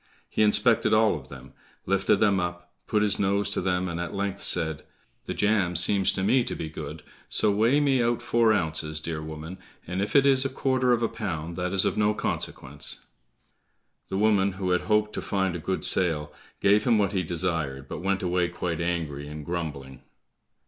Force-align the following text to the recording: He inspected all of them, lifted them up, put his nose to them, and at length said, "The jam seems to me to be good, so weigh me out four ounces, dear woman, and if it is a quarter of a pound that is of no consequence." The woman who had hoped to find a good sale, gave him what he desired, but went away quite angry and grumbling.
He 0.27 0.41
inspected 0.41 0.95
all 0.95 1.13
of 1.15 1.29
them, 1.29 1.53
lifted 1.85 2.15
them 2.15 2.39
up, 2.39 2.73
put 2.87 3.03
his 3.03 3.19
nose 3.19 3.51
to 3.51 3.61
them, 3.61 3.87
and 3.87 3.99
at 3.99 4.15
length 4.15 4.39
said, 4.41 4.81
"The 5.27 5.35
jam 5.35 5.75
seems 5.75 6.11
to 6.13 6.23
me 6.23 6.43
to 6.45 6.55
be 6.55 6.69
good, 6.69 7.03
so 7.29 7.51
weigh 7.51 7.79
me 7.79 8.01
out 8.01 8.23
four 8.23 8.51
ounces, 8.51 8.99
dear 8.99 9.21
woman, 9.21 9.59
and 9.85 10.01
if 10.01 10.15
it 10.15 10.25
is 10.25 10.43
a 10.43 10.49
quarter 10.49 10.91
of 10.91 11.03
a 11.03 11.07
pound 11.07 11.55
that 11.57 11.71
is 11.71 11.85
of 11.85 11.97
no 11.97 12.15
consequence." 12.15 13.01
The 14.09 14.17
woman 14.17 14.53
who 14.53 14.71
had 14.71 14.81
hoped 14.81 15.13
to 15.13 15.21
find 15.21 15.55
a 15.55 15.59
good 15.59 15.83
sale, 15.83 16.33
gave 16.61 16.83
him 16.85 16.97
what 16.97 17.11
he 17.11 17.21
desired, 17.21 17.87
but 17.87 18.01
went 18.01 18.23
away 18.23 18.47
quite 18.49 18.81
angry 18.81 19.27
and 19.27 19.45
grumbling. 19.45 20.01